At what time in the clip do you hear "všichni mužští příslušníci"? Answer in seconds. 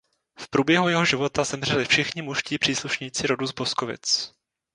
1.85-3.27